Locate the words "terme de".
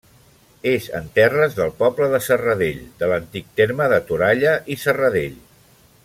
3.61-4.03